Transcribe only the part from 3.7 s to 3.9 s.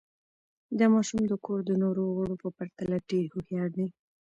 دی.